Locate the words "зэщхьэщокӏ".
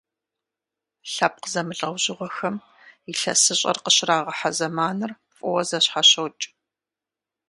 5.69-6.43